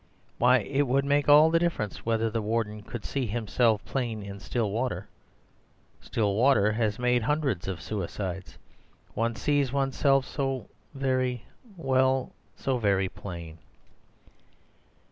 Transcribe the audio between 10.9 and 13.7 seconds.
very—well, so very plain."